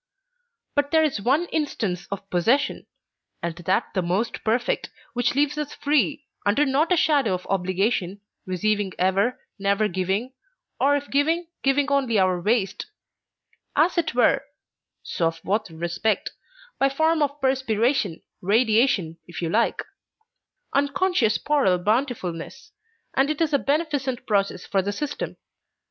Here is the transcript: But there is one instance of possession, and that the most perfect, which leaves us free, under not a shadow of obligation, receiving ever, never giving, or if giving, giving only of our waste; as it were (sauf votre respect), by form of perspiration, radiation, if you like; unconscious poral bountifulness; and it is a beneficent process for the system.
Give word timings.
But 0.73 0.89
there 0.89 1.03
is 1.03 1.21
one 1.21 1.45
instance 1.51 2.07
of 2.09 2.27
possession, 2.31 2.87
and 3.43 3.53
that 3.55 3.89
the 3.93 4.01
most 4.01 4.43
perfect, 4.43 4.89
which 5.13 5.35
leaves 5.35 5.59
us 5.59 5.75
free, 5.75 6.25
under 6.43 6.65
not 6.65 6.91
a 6.91 6.97
shadow 6.97 7.35
of 7.35 7.45
obligation, 7.51 8.19
receiving 8.47 8.93
ever, 8.97 9.39
never 9.59 9.87
giving, 9.87 10.33
or 10.79 10.95
if 10.95 11.11
giving, 11.11 11.49
giving 11.61 11.91
only 11.91 12.17
of 12.17 12.25
our 12.25 12.41
waste; 12.41 12.87
as 13.75 13.95
it 13.95 14.15
were 14.15 14.41
(sauf 15.03 15.39
votre 15.41 15.75
respect), 15.75 16.31
by 16.79 16.89
form 16.89 17.21
of 17.21 17.39
perspiration, 17.39 18.23
radiation, 18.41 19.19
if 19.27 19.39
you 19.39 19.49
like; 19.51 19.83
unconscious 20.73 21.37
poral 21.37 21.77
bountifulness; 21.77 22.71
and 23.15 23.29
it 23.29 23.39
is 23.39 23.53
a 23.53 23.59
beneficent 23.59 24.25
process 24.25 24.65
for 24.65 24.81
the 24.81 24.91
system. 24.91 25.37